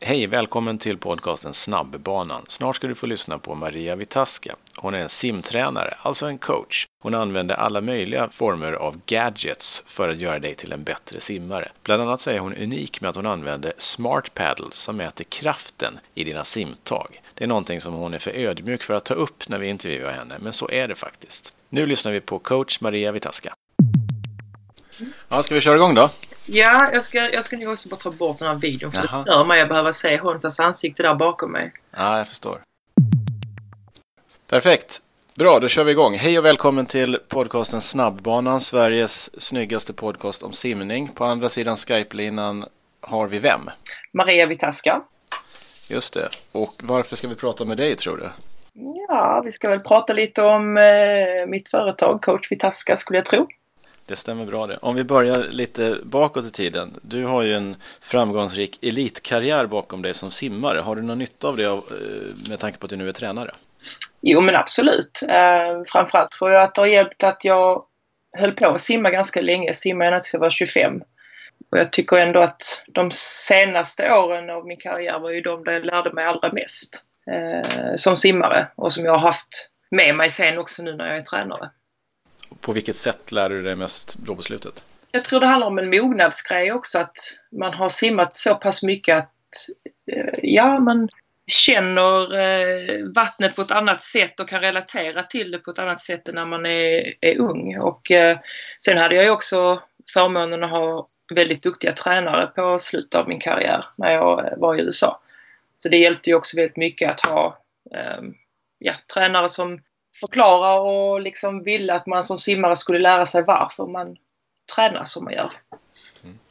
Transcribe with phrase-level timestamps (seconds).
[0.00, 2.44] Hej, välkommen till podcasten Snabbbanan.
[2.48, 4.56] Snart ska du få lyssna på Maria Vitaska.
[4.76, 6.86] Hon är en simtränare, alltså en coach.
[7.02, 11.68] Hon använder alla möjliga former av gadgets för att göra dig till en bättre simmare.
[11.82, 16.00] Bland annat så är hon unik med att hon använder smart paddles som mäter kraften
[16.14, 17.22] i dina simtag.
[17.34, 20.12] Det är någonting som hon är för ödmjuk för att ta upp när vi intervjuar
[20.12, 21.52] henne, men så är det faktiskt.
[21.68, 23.54] Nu lyssnar vi på coach Maria Vitaska.
[25.28, 26.10] Ja, ska vi köra igång då?
[26.50, 29.18] Ja, jag ska, jag ska nog också bara ta bort den här videon för Jaha.
[29.18, 31.72] det stör mig att behöva se Honsas ansikte där bakom mig.
[31.90, 32.60] Ja, jag förstår.
[34.50, 35.02] Perfekt.
[35.34, 36.14] Bra, då kör vi igång.
[36.14, 41.08] Hej och välkommen till podcasten Snabbbanan, Sveriges snyggaste podcast om simning.
[41.08, 42.64] På andra sidan Skype-linan
[43.00, 43.70] har vi vem?
[44.12, 45.02] Maria Vitaska.
[45.88, 46.28] Just det.
[46.52, 48.28] Och varför ska vi prata med dig tror du?
[49.08, 53.46] Ja, vi ska väl prata lite om eh, mitt företag, Coach Vitaska, skulle jag tro.
[54.08, 54.78] Det stämmer bra det.
[54.82, 57.00] Om vi börjar lite bakåt i tiden.
[57.02, 60.78] Du har ju en framgångsrik elitkarriär bakom dig som simmare.
[60.78, 61.78] Har du någon nytta av det eh,
[62.48, 63.54] med tanke på att du nu är tränare?
[64.20, 65.22] Jo, men absolut.
[65.28, 67.84] Eh, framförallt tror jag att det har hjälpt att jag
[68.38, 69.66] höll på att simma ganska länge.
[69.66, 71.00] Jag simmade ända tills jag var 25.
[71.70, 75.72] Och jag tycker ändå att de senaste åren av min karriär var ju de där
[75.72, 80.30] jag lärde mig allra mest eh, som simmare och som jag har haft med mig
[80.30, 81.70] sen också nu när jag är tränare.
[82.60, 84.84] På vilket sätt lär du dig mest då på slutet?
[85.10, 87.16] Jag tror det handlar om en mognadsgrej också att
[87.52, 89.32] man har simmat så pass mycket att
[90.12, 91.08] eh, ja, man
[91.46, 96.00] känner eh, vattnet på ett annat sätt och kan relatera till det på ett annat
[96.00, 97.78] sätt än när man är, är ung.
[97.78, 98.38] Och eh,
[98.78, 99.82] sen hade jag ju också
[100.14, 104.82] förmånen att ha väldigt duktiga tränare på slutet av min karriär när jag var i
[104.82, 105.20] USA.
[105.76, 107.58] Så det hjälpte ju också väldigt mycket att ha
[108.78, 109.80] ja, tränare som
[110.20, 114.16] förklarar och liksom ville att man som simmare skulle lära sig varför man
[114.74, 115.50] tränar som man gör.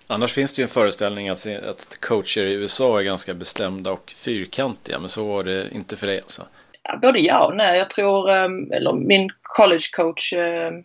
[0.07, 4.11] Annars finns det ju en föreställning att, att coacher i USA är ganska bestämda och
[4.15, 6.43] fyrkantiga, men så var det inte för dig alltså.
[6.83, 7.77] Ja, både ja och nej.
[7.77, 10.83] Jag tror, ehm, eller min college coach ehm,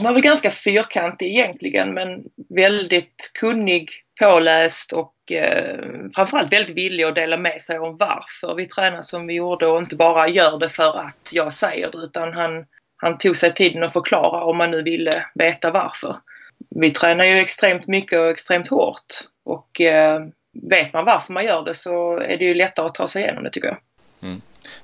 [0.00, 2.24] var väl ganska fyrkantig egentligen men
[2.54, 5.78] väldigt kunnig, påläst och eh,
[6.14, 9.78] framförallt väldigt villig att dela med sig om varför vi tränar som vi gjorde och
[9.78, 12.66] inte bara gör det för att jag säger det utan han,
[12.96, 16.16] han tog sig tiden att förklara om man nu ville veta varför.
[16.70, 19.06] Vi tränar ju extremt mycket och extremt hårt
[19.44, 20.20] och eh,
[20.70, 23.44] vet man varför man gör det så är det ju lättare att ta sig igenom
[23.44, 23.78] det tycker jag.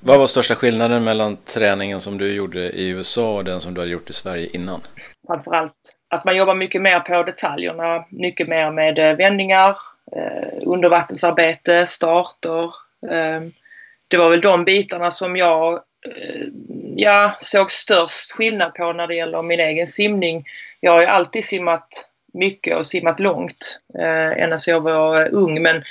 [0.00, 3.80] Vad var största skillnaden mellan träningen som du gjorde i USA och den som du
[3.80, 4.80] hade gjort i Sverige innan?
[5.26, 9.76] framförallt att man jobbar mycket mer på detaljerna, mycket mer med eh, vändningar,
[10.16, 12.64] Eh, undervattensarbete, starter.
[13.10, 13.40] Eh,
[14.08, 15.74] det var väl de bitarna som jag
[16.06, 16.46] eh,
[16.96, 20.44] ja, såg störst skillnad på när det gäller min egen simning.
[20.80, 25.62] Jag har ju alltid simmat mycket och simmat långt eh, ända sedan jag var ung
[25.62, 25.82] men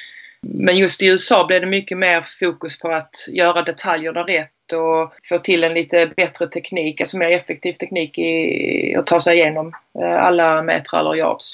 [0.45, 5.13] men just i USA blev det mycket mer fokus på att göra detaljerna rätt och
[5.29, 9.73] få till en lite bättre teknik, alltså mer effektiv teknik i att ta sig igenom
[10.01, 11.53] eh, alla metrar eller yards.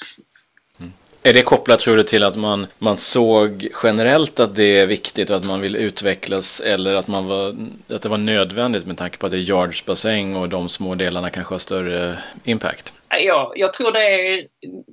[1.24, 5.30] Är det kopplat tror du till att man, man såg generellt att det är viktigt
[5.30, 7.56] och att man vill utvecklas eller att, man var,
[7.96, 11.30] att det var nödvändigt med tanke på att det är yardsbassäng och de små delarna
[11.30, 12.94] kanske har större impact?
[13.10, 14.48] Ja, jag tror det är,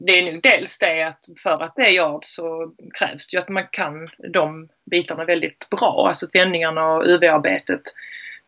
[0.06, 3.41] det är nog dels det att för att det är yard så krävs det ju
[3.41, 7.82] att man kan de bitarna väldigt bra, alltså vändningarna och UV-arbetet.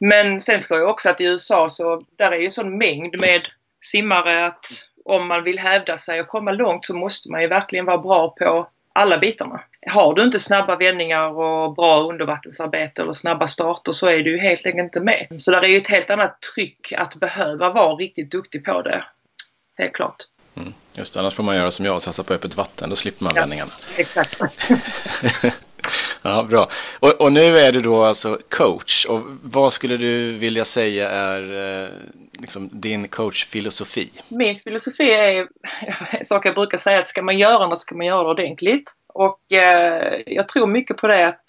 [0.01, 3.49] Men sen tror jag också att i USA så där är ju sån mängd med
[3.81, 7.85] simmare att om man vill hävda sig och komma långt så måste man ju verkligen
[7.85, 9.61] vara bra på alla bitarna.
[9.87, 14.39] Har du inte snabba vändningar och bra undervattensarbete eller snabba starter så är du ju
[14.39, 15.27] helt enkelt inte med.
[15.39, 19.05] Så där är ju ett helt annat tryck att behöva vara riktigt duktig på det.
[19.79, 20.17] Helt klart.
[20.57, 20.73] Mm.
[20.93, 23.33] Just det, annars får man göra som jag, satsa på öppet vatten, då slipper man
[23.35, 23.41] Ja.
[23.41, 23.73] vändningarna.
[23.97, 24.41] Exakt.
[26.23, 26.69] Ja, bra.
[27.01, 29.05] Och, och nu är du då alltså coach.
[29.05, 31.43] Och vad skulle du vilja säga är
[31.83, 31.89] eh,
[32.39, 34.11] liksom din coachfilosofi?
[34.29, 35.47] Min filosofi är
[36.11, 38.93] en sak jag brukar säga att ska man göra något ska man göra det ordentligt.
[39.15, 41.45] Och eh, jag tror mycket på det att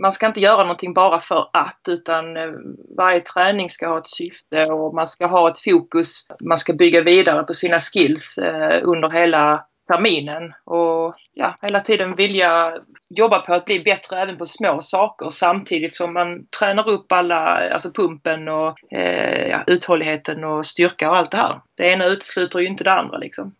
[0.00, 2.52] man ska inte göra någonting bara för att utan eh,
[2.96, 6.26] varje träning ska ha ett syfte och man ska ha ett fokus.
[6.40, 12.14] Man ska bygga vidare på sina skills eh, under hela terminen och ja, hela tiden
[12.14, 12.72] vilja
[13.10, 17.70] jobba på att bli bättre även på små saker samtidigt som man tränar upp alla,
[17.72, 21.60] alltså pumpen och eh, ja, uthålligheten och styrka och allt det här.
[21.76, 23.54] Det ena utesluter ju inte det andra liksom.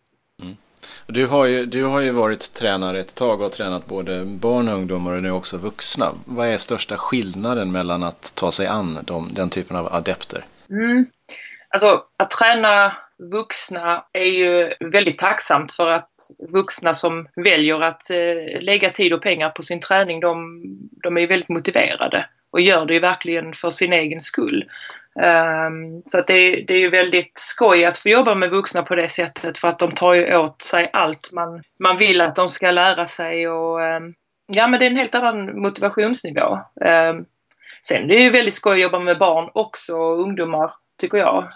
[1.05, 4.67] Och Du har, ju, du har ju varit tränare ett tag och tränat både barn
[4.67, 6.11] och ungdomar och nu också vuxna.
[6.25, 10.45] Vad är största skillnaden mellan att ta sig an de, den typen av adepter?
[10.69, 11.05] Mm.
[11.69, 12.97] Alltså att träna
[13.31, 16.09] vuxna är ju väldigt tacksamt för att
[16.49, 20.61] vuxna som väljer att eh, lägga tid och pengar på sin träning, de,
[21.03, 24.65] de är väldigt motiverade och gör det ju verkligen för sin egen skull.
[25.21, 28.95] Ehm, så att det, det är ju väldigt skoj att få jobba med vuxna på
[28.95, 32.49] det sättet för att de tar ju åt sig allt man, man vill att de
[32.49, 34.13] ska lära sig och ehm,
[34.47, 36.59] ja men det är en helt annan motivationsnivå.
[36.85, 37.25] Ehm,
[37.81, 41.47] sen det är ju väldigt skoj att jobba med barn också och ungdomar tycker jag.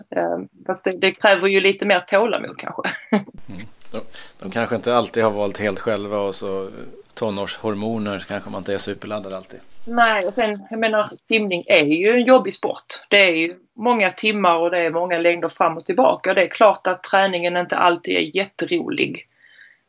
[0.67, 2.81] Fast det, det kräver ju lite mer tålamod kanske.
[3.11, 3.61] Mm.
[3.91, 4.01] De,
[4.39, 6.69] de kanske inte alltid har valt helt själva och så
[7.13, 9.59] tonårshormoner så kanske man inte är superladdad alltid.
[9.85, 12.85] Nej, och sen jag menar simning är ju en jobbig sport.
[13.09, 16.33] Det är ju många timmar och det är många längder fram och tillbaka.
[16.33, 19.27] Det är klart att träningen inte alltid är jätterolig.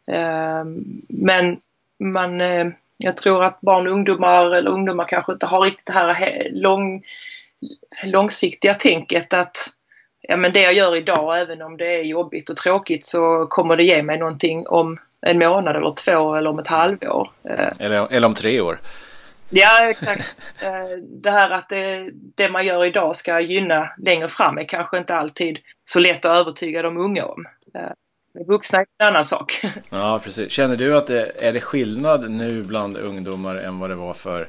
[0.08, 1.60] Ehm, men
[1.98, 2.66] man, eh,
[2.96, 7.02] jag tror att barn och ungdomar, eller ungdomar kanske inte har riktigt det här lång,
[8.05, 9.56] långsiktiga tänket att
[10.20, 13.76] ja, men det jag gör idag, även om det är jobbigt och tråkigt, så kommer
[13.76, 17.31] det ge mig någonting om en månad eller två eller om ett halvår.
[17.44, 17.72] Ehm.
[17.78, 18.78] Eller, eller om tre år.
[19.50, 20.37] Ja, exakt.
[20.62, 24.99] Eh, det här att det, det, man gör idag ska gynna längre fram är kanske
[24.99, 27.46] inte alltid så lätt att övertyga de unga om.
[27.75, 29.61] Eh, vuxna är en annan sak.
[29.90, 30.52] Ja, precis.
[30.52, 34.49] Känner du att det är det skillnad nu bland ungdomar än vad det var för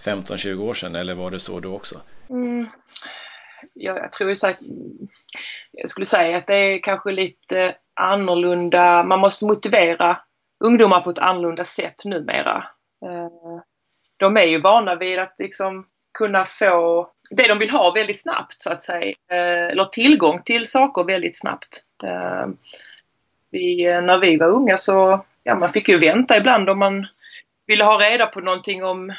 [0.00, 2.00] 15-20 år sedan eller var det så då också?
[2.30, 2.66] Mm.
[3.74, 4.52] Ja, jag tror så
[5.72, 9.02] jag skulle säga att det är kanske lite annorlunda.
[9.02, 10.18] Man måste motivera
[10.64, 12.56] ungdomar på ett annorlunda sätt numera.
[13.04, 13.60] Eh,
[14.16, 15.86] de är ju vana vid att liksom
[16.18, 19.14] kunna få det de vill ha väldigt snabbt så att säga.
[19.30, 21.82] Eh, eller tillgång till saker väldigt snabbt.
[22.04, 22.46] Eh,
[23.50, 27.06] vi, när vi var unga så, ja man fick ju vänta ibland om man
[27.66, 29.12] ville ha reda på någonting om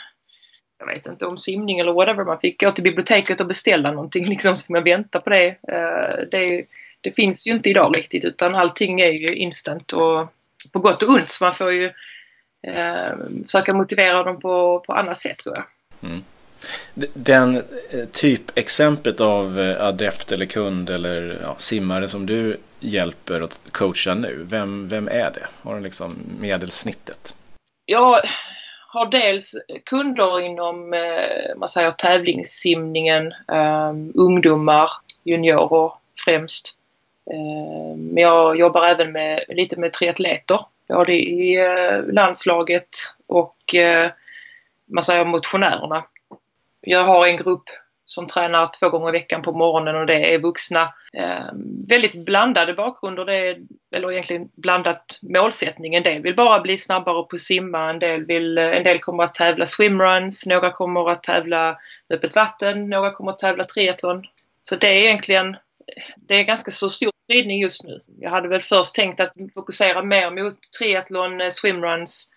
[0.79, 2.23] jag vet inte, om simning eller whatever.
[2.23, 5.47] Man fick gå till biblioteket och beställa någonting liksom, så man vänta på det.
[5.47, 6.65] Eh, det.
[7.01, 10.33] Det finns ju inte idag riktigt utan allting är ju instant och
[10.71, 11.85] på gott och ont så man får ju
[12.67, 13.11] eh,
[13.43, 15.65] försöka motivera dem på, på annat sätt tror jag.
[16.09, 16.23] Mm.
[17.13, 24.15] Den eh, typexemplet av adept eller kund eller ja, simmare som du hjälper och coachar
[24.15, 25.47] nu, vem, vem är det?
[25.61, 27.35] Har du liksom medelsnittet?
[27.85, 28.19] Jag
[28.91, 29.56] har dels
[29.86, 34.91] kunder inom eh, man säger, tävlingssimningen, ehm, ungdomar,
[35.24, 35.91] juniorer
[36.25, 36.77] främst.
[37.31, 42.89] Ehm, men jag jobbar även med, lite med triatleter både i eh, landslaget
[43.27, 44.12] och eh,
[44.86, 46.06] man säger motionärerna.
[46.81, 47.63] Jag har en grupp
[48.09, 50.94] som tränar två gånger i veckan på morgonen och det är vuxna.
[51.13, 51.45] Eh,
[51.89, 53.57] väldigt blandade bakgrunder, det är,
[53.95, 55.95] eller egentligen blandat målsättning.
[55.95, 59.23] En del vill bara bli snabbare på simma, en del, vill, eh, en del kommer
[59.23, 61.77] att tävla swimruns, några kommer att tävla
[62.09, 64.23] öppet vatten, några kommer att tävla triathlon.
[64.62, 65.57] Så det är egentligen
[66.15, 68.01] det är ganska så stor spridning just nu.
[68.19, 72.31] Jag hade väl först tänkt att fokusera mer mot triathlon, eh, swimruns.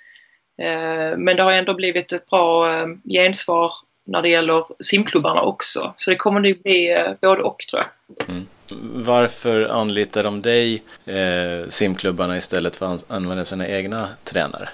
[0.63, 3.73] Eh, men det har ändå blivit ett bra gensvar
[4.13, 5.95] när det gäller simklubbarna också.
[5.97, 8.29] Så det kommer nog bli både och tror jag.
[8.29, 8.47] Mm.
[9.05, 14.69] Varför anlitar de dig, eh, simklubbarna, istället för att använda sina egna tränare?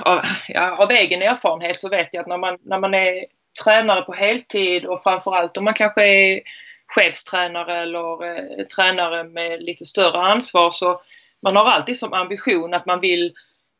[0.00, 3.24] Av, ja, av egen erfarenhet så vet jag att när man, när man är
[3.64, 6.40] tränare på heltid och framförallt om man kanske är
[6.86, 11.00] chefstränare eller eh, tränare med lite större ansvar så
[11.42, 13.32] man har alltid som ambition att man vill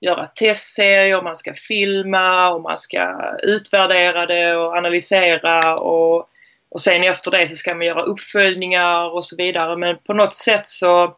[0.03, 6.27] göra testserier, man ska filma och man ska utvärdera det och analysera och,
[6.71, 9.77] och sen efter det så ska man göra uppföljningar och så vidare.
[9.77, 11.17] Men på något sätt så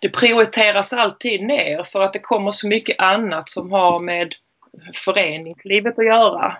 [0.00, 4.34] det prioriteras alltid ner för att det kommer så mycket annat som har med
[5.04, 6.56] föreningslivet att göra.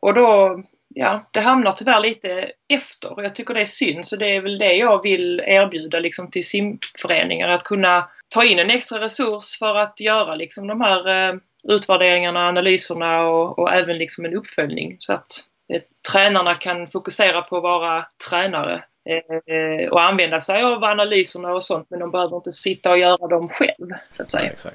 [0.00, 0.62] Och då
[0.94, 4.06] ja, det hamnar tyvärr lite efter och jag tycker det är synd.
[4.06, 7.48] Så det är väl det jag vill erbjuda liksom till simföreningar.
[7.48, 11.34] Att kunna ta in en extra resurs för att göra liksom de här eh,
[11.68, 14.96] utvärderingarna, analyserna och, och, även liksom en uppföljning.
[14.98, 15.26] Så att
[15.72, 15.82] eh,
[16.12, 21.86] tränarna kan fokusera på att vara tränare eh, och använda sig av analyserna och sånt
[21.90, 23.88] men de behöver inte sitta och göra dem själv.
[24.12, 24.52] Så att säga.
[24.64, 24.70] Ja,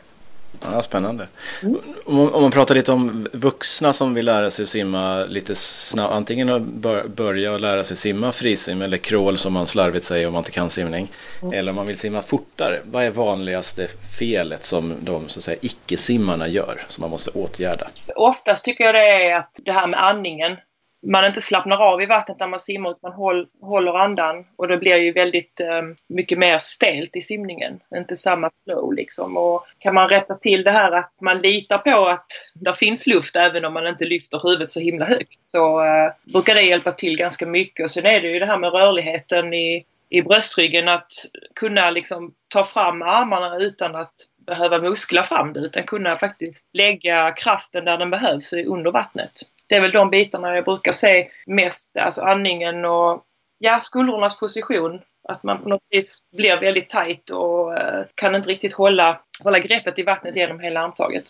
[0.61, 1.27] Ja, spännande.
[1.63, 1.79] Mm.
[2.05, 6.81] Om, om man pratar lite om vuxna som vill lära sig simma lite snabbt, antingen
[7.15, 10.51] börja och lära sig simma frisim eller crawl som man slarvigt säger om man inte
[10.51, 11.07] kan simning.
[11.41, 11.53] Mm.
[11.53, 12.81] Eller om man vill simma fortare.
[12.83, 13.87] Vad är vanligaste
[14.19, 17.87] felet som de så att säga icke-simmarna gör som man måste åtgärda?
[18.15, 20.57] Oftast tycker jag det är att det här med andningen
[21.01, 24.67] man inte slappnar av i vattnet när man simmar utan man håll, håller andan och
[24.67, 27.79] det blir ju väldigt eh, mycket mer stelt i simningen.
[27.95, 29.37] Inte samma flow liksom.
[29.37, 33.35] Och kan man rätta till det här att man litar på att det finns luft
[33.35, 37.17] även om man inte lyfter huvudet så himla högt så eh, brukar det hjälpa till
[37.17, 37.83] ganska mycket.
[37.83, 41.11] Och sen är det ju det här med rörligheten i i bröstryggen att
[41.55, 47.31] kunna liksom ta fram armarna utan att behöva muskla fram det utan kunna faktiskt lägga
[47.31, 49.31] kraften där den behövs under vattnet.
[49.69, 53.23] Det är väl de bitarna jag brukar se mest, alltså andningen och
[53.59, 55.01] ja, skuldrornas position.
[55.27, 59.59] Att man på något vis blir väldigt tight och eh, kan inte riktigt hålla, hålla
[59.59, 61.23] greppet i vattnet genom hela armtaget.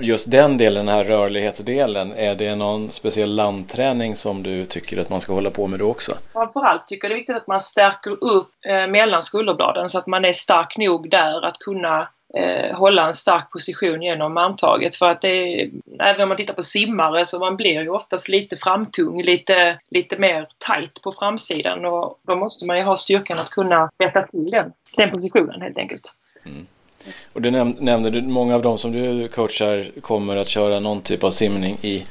[0.00, 5.10] Just den delen, den här rörlighetsdelen, är det någon speciell landträning som du tycker att
[5.10, 6.12] man ska hålla på med då också?
[6.32, 10.06] Framförallt tycker jag det är viktigt att man stärker upp eh, mellan skulderbladen så att
[10.06, 14.94] man är stark nog där att kunna eh, hålla en stark position genom armtaget.
[14.94, 15.70] För att det
[16.00, 20.18] även om man tittar på simmare så man blir ju oftast lite framtung, lite, lite
[20.18, 24.50] mer tight på framsidan och då måste man ju ha styrkan att kunna rätta till
[24.50, 26.12] den, den positionen helt enkelt.
[26.44, 26.66] Mm.
[27.32, 31.00] Och du näm nämnde, du, många av dem som du coachar kommer att köra någon
[31.00, 32.04] typ av simning i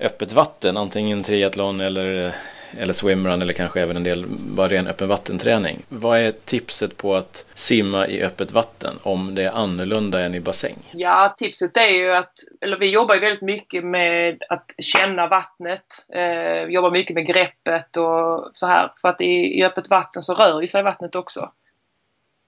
[0.00, 2.32] öppet vatten, antingen triathlon eller, eh,
[2.78, 5.82] eller swimrun eller kanske även en del bara ren öppen vattenträning.
[5.88, 10.40] Vad är tipset på att simma i öppet vatten om det är annorlunda än i
[10.40, 10.76] bassäng?
[10.92, 15.86] Ja, tipset är ju att, eller vi jobbar ju väldigt mycket med att känna vattnet,
[16.14, 18.92] eh, jobbar mycket med greppet och så här.
[19.00, 21.50] För att i, i öppet vatten så rör ju sig vattnet också.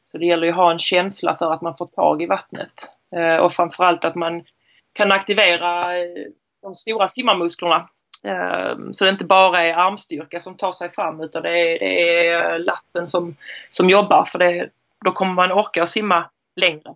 [0.02, 2.72] Så det gäller ju att ha en känsla för att man får tag i vattnet.
[3.16, 4.44] Eh, och framförallt att man
[4.92, 6.26] kan aktivera eh,
[6.62, 7.88] de stora simmarmusklerna.
[8.24, 12.28] Eh, så det inte bara är armstyrka som tar sig fram utan det är, det
[12.28, 13.36] är latten som,
[13.70, 14.70] som jobbar för det,
[15.04, 16.94] då kommer man orka simma längre.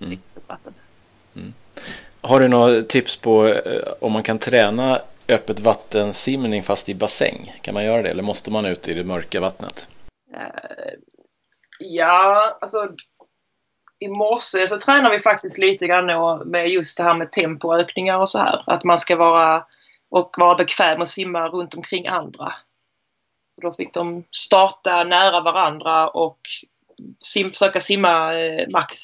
[0.00, 0.18] Mm.
[1.34, 1.54] Mm.
[2.20, 3.60] Har du några tips på
[4.00, 7.54] om man kan träna öppet vattensimning fast i bassäng?
[7.62, 9.88] Kan man göra det eller måste man ut i det mörka vattnet?
[11.78, 12.88] Ja, alltså
[13.98, 16.06] i morse så tränar vi faktiskt lite grann
[16.50, 18.62] med just det här med tempoökningar och så här.
[18.66, 19.64] Att man ska vara
[20.10, 22.52] och vara bekväm och simma runt omkring andra.
[23.54, 26.38] Så då fick de starta nära varandra och
[27.20, 28.96] sim, försöka simma eh, max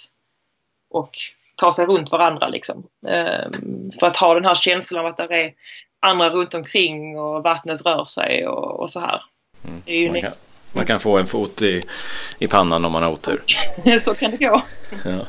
[0.91, 1.11] och
[1.57, 2.87] ta sig runt varandra liksom.
[3.09, 5.55] Ehm, för att ha den här känslan av att det är
[6.01, 9.23] andra runt omkring och vattnet rör sig och, och så här.
[9.65, 9.83] Mm.
[9.87, 10.31] Ju okay.
[10.73, 11.83] Man kan få en fot i,
[12.39, 13.43] i pannan om man har otur.
[13.99, 14.63] Så kan det gå.
[15.05, 15.27] Ja.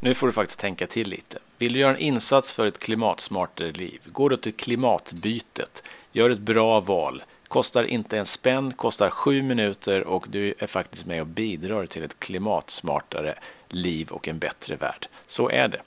[0.00, 1.38] Nu får du faktiskt tänka till lite.
[1.58, 4.00] Vill du göra en insats för ett klimatsmartare liv?
[4.04, 5.82] Gå då till Klimatbytet.
[6.12, 7.22] Gör ett bra val.
[7.48, 12.02] Kostar inte en spänn, kostar sju minuter och du är faktiskt med och bidrar till
[12.02, 13.34] ett klimatsmartare
[13.68, 15.08] liv och en bättre värld.
[15.26, 15.80] Så är det.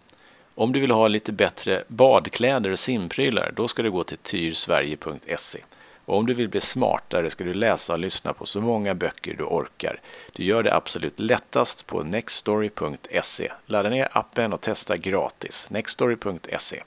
[0.56, 5.60] Om du vill ha lite bättre badkläder och simprylar, då ska du gå till tyrsverige.se.
[6.06, 9.36] Och om du vill bli smartare ska du läsa och lyssna på så många böcker
[9.38, 10.00] du orkar.
[10.34, 13.52] Du gör det absolut lättast på nextstory.se.
[13.66, 15.68] Ladda ner appen och testa gratis.
[15.70, 16.84] nextstory.se.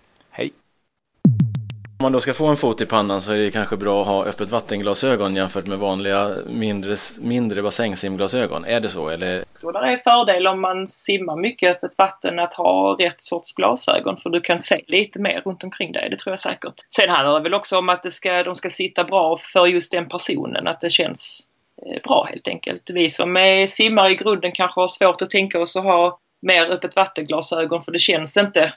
[1.98, 4.06] Om man då ska få en fot i pannan så är det kanske bra att
[4.06, 8.64] ha öppet vattenglasögon jämfört med vanliga mindre, mindre bassängsimglasögon.
[8.64, 9.08] Är det så?
[9.08, 9.32] Eller?
[9.32, 13.22] Jag tror det är en fördel om man simmar mycket öppet vatten att ha rätt
[13.22, 16.10] sorts glasögon för du kan se lite mer runt omkring dig.
[16.10, 16.74] Det tror jag säkert.
[16.96, 19.92] Sen handlar det väl också om att det ska, de ska sitta bra för just
[19.92, 20.68] den personen.
[20.68, 21.40] Att det känns
[21.86, 22.90] eh, bra helt enkelt.
[22.94, 26.62] Vi som är simmar i grunden kanske har svårt att tänka oss att ha mer
[26.64, 28.72] öppet vattenglasögon för det känns inte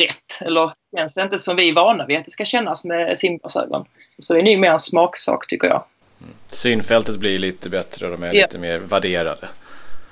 [0.00, 0.46] rätt.
[0.46, 3.84] Eller känns inte som vi är vana vid att det ska kännas med simglasögon.
[4.18, 5.84] Så det är nog mer en smaksak tycker jag.
[6.20, 6.34] Mm.
[6.50, 8.42] Synfältet blir lite bättre och de är ja.
[8.42, 9.48] lite mer värderade.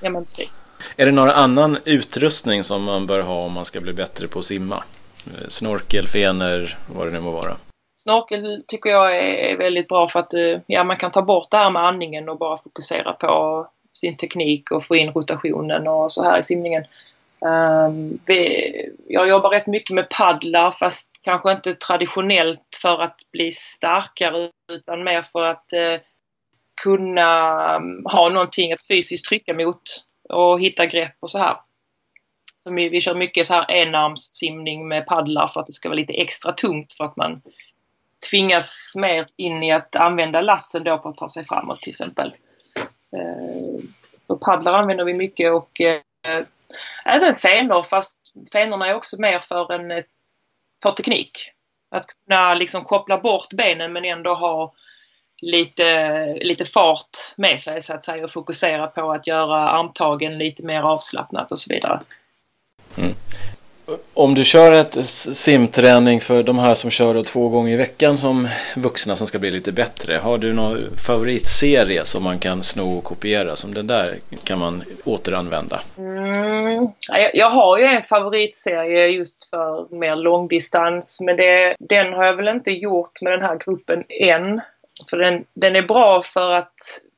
[0.01, 0.67] Ja men precis.
[0.97, 4.39] Är det några annan utrustning som man bör ha om man ska bli bättre på
[4.39, 4.83] att simma?
[5.49, 7.57] Snorkel, fenor, vad det nu må vara.
[7.97, 11.57] Snorkel tycker jag är väldigt bra för att eh, ja, man kan ta bort det
[11.57, 16.25] här med andningen och bara fokusera på sin teknik och få in rotationen och så
[16.25, 16.85] här i simningen.
[17.41, 23.51] Um, vi, jag jobbar rätt mycket med paddlar fast kanske inte traditionellt för att bli
[23.51, 26.01] starkare utan mer för att uh,
[26.83, 29.83] kunna um, ha någonting att fysiskt trycka mot
[30.29, 31.57] och hitta grepp och så här.
[32.65, 35.97] Så vi, vi kör mycket så här enarmssimning med paddlar för att det ska vara
[35.97, 37.43] lite extra tungt för att man
[38.31, 42.35] tvingas mer in i att använda latsen då för att ta sig framåt till exempel.
[43.17, 43.85] Uh,
[44.27, 46.43] och paddlar använder vi mycket och uh, Eh,
[47.05, 50.05] även fenor fast fenorna är också mer för, en, eh,
[50.83, 51.51] för teknik.
[51.91, 54.73] Att kunna liksom koppla bort benen men ändå ha
[55.43, 60.67] lite, lite fart med sig så att säga och fokusera på att göra armtagen lite
[60.67, 62.01] mer avslappnat och så vidare.
[62.99, 63.15] Mm.
[64.15, 68.49] Om du kör ett simträning för de här som kör två gånger i veckan som
[68.77, 70.17] vuxna som ska bli lite bättre.
[70.17, 73.57] Har du någon favoritserie som man kan sno och kopiera?
[73.57, 75.81] Som den där kan man återanvända?
[75.99, 76.89] Mm,
[77.35, 82.49] jag har ju en favoritserie just för mer långdistans men det, den har jag väl
[82.49, 84.61] inte gjort med den här gruppen än.
[85.11, 86.75] För den, den är bra för att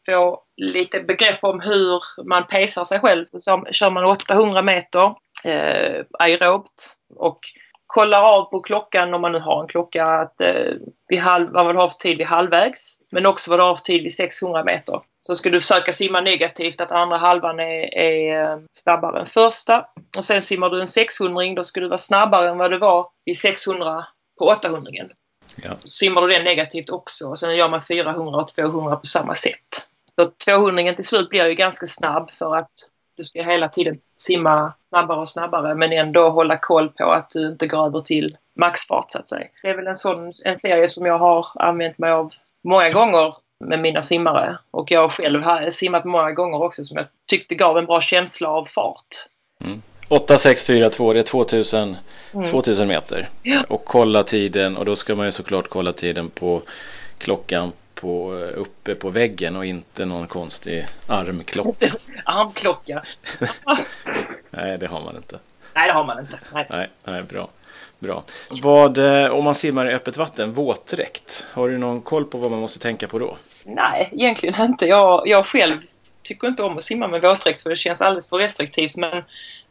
[0.06, 3.26] få lite begrepp om hur man pacear sig själv.
[3.38, 5.14] Så kör man 800 meter
[5.44, 7.40] eh, aerobt och
[7.87, 10.72] kollar av på klockan om man nu har en klocka att eh,
[11.08, 13.82] vid halv, vad du har för tid vid halvvägs men också vad du har för
[13.82, 15.00] tid vid 600 meter.
[15.18, 19.87] Så ska du försöka simma negativt att andra halvan är, är eh, snabbare än första
[20.16, 23.06] och sen simmar du en 600 då ska du vara snabbare än vad du var
[23.25, 24.06] vid 600
[24.38, 24.90] på 800
[25.56, 25.70] ja.
[25.84, 29.88] Simmar du den negativt också och sen gör man 400 och 200 på samma sätt.
[30.14, 32.72] Så 200 till slut blir ju ganska snabb för att
[33.16, 37.49] du ska hela tiden simma snabbare och snabbare men ändå hålla koll på att du
[37.49, 39.47] inte går över till maxfart så att säga.
[39.62, 42.33] Det är väl en sån en serie som jag har använt mig av
[42.64, 47.07] många gånger med mina simmare och jag själv har simmat många gånger också som jag
[47.26, 49.28] tyckte gav en bra känsla av fart.
[49.64, 49.83] Mm.
[50.09, 51.97] 8642, det är 2000,
[52.35, 52.47] mm.
[52.47, 53.28] 2000 meter.
[53.42, 53.64] Ja.
[53.69, 56.62] Och kolla tiden och då ska man ju såklart kolla tiden på
[57.19, 61.87] klockan på, uppe på väggen och inte någon konstig armklocka.
[62.25, 63.02] armklocka?
[64.50, 65.38] nej, det har man inte.
[65.75, 66.38] Nej, det har man inte.
[66.52, 67.49] Nej, nej, nej bra.
[67.99, 68.25] Bra.
[68.62, 72.50] Vad, eh, om man simmar i öppet vatten, våtdräkt, har du någon koll på vad
[72.50, 73.37] man måste tänka på då?
[73.64, 74.87] Nej, egentligen inte.
[74.87, 75.78] Jag, jag själv
[76.23, 78.97] tycker inte om att simma med våtdräkt för det känns alldeles för restriktivt.
[78.97, 79.25] Men,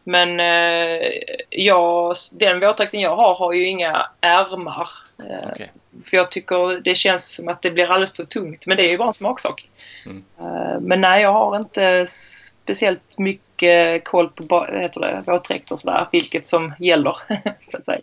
[0.03, 1.07] men eh,
[1.49, 4.89] jag, den våtdräkten jag har har ju inga ärmar.
[5.29, 5.67] Eh, okay.
[6.03, 8.67] För jag tycker det känns som att det blir alldeles för tungt.
[8.67, 9.69] Men det är ju bara en smaksak.
[10.05, 10.23] Mm.
[10.39, 14.43] Eh, men nej, jag har inte speciellt mycket koll på
[15.25, 16.07] våtdräkt och sådär.
[16.11, 17.15] Vilket som gäller,
[17.67, 18.01] så att säga.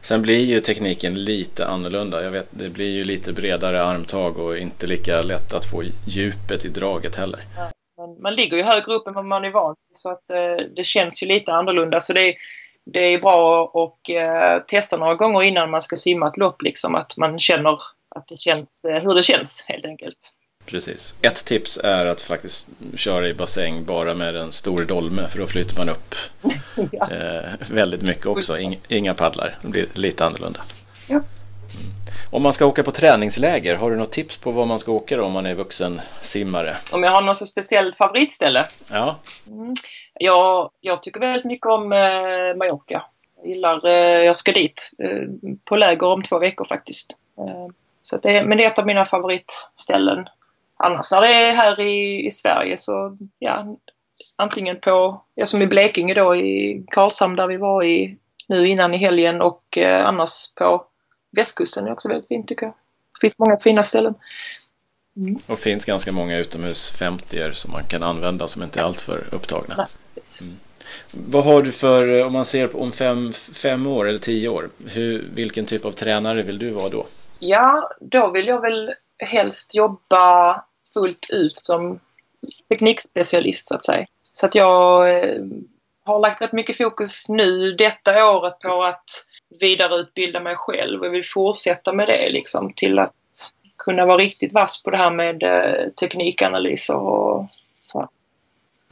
[0.00, 2.22] Sen blir ju tekniken lite annorlunda.
[2.22, 6.64] Jag vet, det blir ju lite bredare armtag och inte lika lätt att få djupet
[6.64, 7.40] i draget heller.
[7.56, 7.70] Ja,
[8.22, 11.22] man ligger ju högre upp än vad man är van så att eh, det känns
[11.22, 12.00] ju lite annorlunda.
[12.00, 12.34] Så det är,
[12.92, 16.94] det är bra att eh, testa några gånger innan man ska simma ett lopp liksom.
[16.94, 17.78] Att man känner
[18.14, 20.34] att det känns, eh, hur det känns helt enkelt.
[20.66, 21.14] Precis.
[21.22, 25.46] Ett tips är att faktiskt köra i bassäng bara med en stor dolme för då
[25.46, 26.14] flyter man upp
[26.92, 27.10] ja.
[27.10, 28.58] eh, väldigt mycket också.
[28.88, 29.58] inga paddlar.
[29.62, 30.60] Det blir lite annorlunda.
[31.08, 31.14] Ja.
[31.14, 31.26] Mm.
[32.30, 35.16] Om man ska åka på träningsläger, har du något tips på var man ska åka
[35.16, 36.76] då om man är vuxen simmare?
[36.94, 38.68] Om jag har något speciellt favoritställe?
[38.90, 39.18] Ja.
[39.46, 39.74] Mm.
[40.22, 43.02] Jag, jag tycker väldigt mycket om eh, Mallorca.
[43.36, 45.28] Jag gillar, eh, jag ska dit eh,
[45.64, 47.16] på läger om två veckor faktiskt.
[47.38, 47.66] Eh,
[48.02, 50.28] så det, men det är ett av mina favoritställen
[50.82, 53.76] annars när det är här i, i Sverige så ja,
[54.36, 58.16] antingen på, ja, som i Blekinge då i Karlshamn där vi var i
[58.48, 60.84] nu innan i helgen och eh, annars på
[61.30, 62.74] västkusten är också väldigt fint tycker jag.
[63.14, 64.14] Det finns många fina ställen.
[65.16, 65.38] Mm.
[65.46, 69.74] Och finns ganska många utomhus 50 som man kan använda som inte är alltför upptagna.
[69.78, 69.86] Nej,
[70.42, 70.56] mm.
[71.12, 75.24] Vad har du för, om man ser om fem, fem år eller tio år, hur,
[75.34, 77.06] vilken typ av tränare vill du vara då?
[77.38, 82.00] Ja, då vill jag väl helst jobba fullt ut som
[82.68, 84.06] teknikspecialist så att säga.
[84.32, 85.42] Så att jag eh,
[86.04, 89.26] har lagt rätt mycket fokus nu detta året på att
[89.60, 93.14] vidareutbilda mig själv och vill fortsätta med det liksom till att
[93.76, 97.46] kunna vara riktigt vass på det här med eh, teknikanalyser och
[97.86, 98.08] så.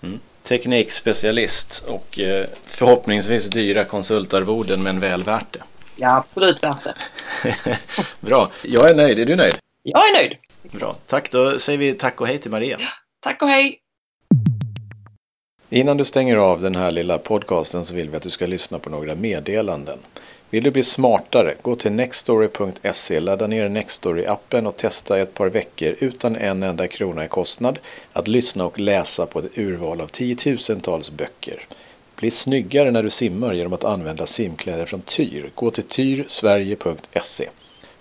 [0.03, 0.21] Mm.
[0.49, 5.63] Teknikspecialist och eh, förhoppningsvis dyra konsultarvoden men väl värt det.
[5.97, 6.95] Ja, absolut värt det.
[8.21, 8.51] Bra.
[8.63, 9.19] Jag är nöjd.
[9.19, 9.55] Är du nöjd?
[9.83, 10.37] Jag är nöjd.
[10.63, 10.97] Bra.
[11.07, 12.79] Tack, då säger vi tack och hej till Maria.
[13.21, 13.79] Tack och hej.
[15.71, 18.79] Innan du stänger av den här lilla podcasten så vill vi att du ska lyssna
[18.79, 19.99] på några meddelanden.
[20.51, 21.55] Vill du bli smartare?
[21.63, 27.25] Gå till nextory.se, ladda ner Nextory-appen och testa ett par veckor utan en enda krona
[27.25, 27.79] i kostnad
[28.13, 31.67] att lyssna och läsa på ett urval av tiotusentals böcker.
[32.17, 35.51] Bli snyggare när du simmar genom att använda simkläder från Tyr.
[35.55, 37.49] Gå till tyrsverige.se.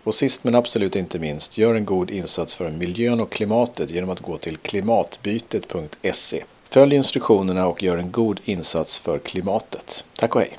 [0.03, 4.09] Och sist men absolut inte minst, gör en god insats för miljön och klimatet genom
[4.09, 6.43] att gå till klimatbytet.se.
[6.69, 10.05] Följ instruktionerna och gör en god insats för klimatet.
[10.15, 10.57] Tack och hej!